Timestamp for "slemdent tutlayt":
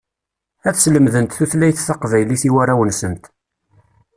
0.77-1.83